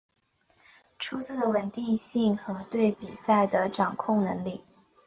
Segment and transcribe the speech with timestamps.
[0.97, 4.63] 出色的稳定性和对比赛的掌控能力。